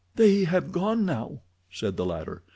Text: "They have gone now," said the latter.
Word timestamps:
"They 0.15 0.45
have 0.45 0.71
gone 0.71 1.05
now," 1.05 1.43
said 1.69 1.95
the 1.95 2.07
latter. 2.07 2.41